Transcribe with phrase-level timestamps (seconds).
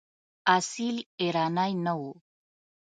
[0.55, 2.11] اصیل ایرانی نه وو.